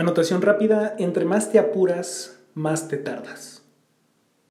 [0.00, 3.59] Anotación rápida, entre más te apuras, más te tardas.